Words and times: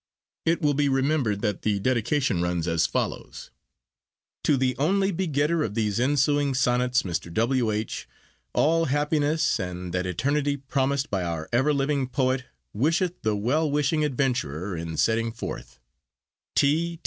It 0.47 0.63
will 0.63 0.73
be 0.73 0.89
remembered 0.89 1.41
that 1.43 1.61
the 1.61 1.77
dedication 1.79 2.41
runs 2.41 2.67
as 2.67 2.87
follows:— 2.87 3.51
TO 4.43 4.57
THE 4.57 4.75
ONLIE 4.79 5.11
BEGETTER 5.11 5.61
OF 5.61 5.75
THESE 5.75 5.99
INSUING 5.99 6.55
SONNETS 6.55 7.03
MR. 7.03 7.31
W. 7.31 7.69
H. 7.71 8.07
ALL 8.51 8.85
HAPPINESSE 8.85 9.59
AND 9.59 9.93
THAT 9.93 10.07
ETERNITIE 10.07 10.57
PROMISED 10.67 11.11
BY 11.11 11.23
OUR 11.23 11.49
EVER 11.53 11.71
LIVING 11.71 12.07
POET 12.07 12.45
WISHETH 12.73 13.21
THE 13.21 13.35
WELL 13.35 13.69
WISHING 13.69 14.03
ADVENTURER 14.03 14.75
IN 14.75 14.97
SETTING 14.97 15.31
FORTH. 15.33 15.77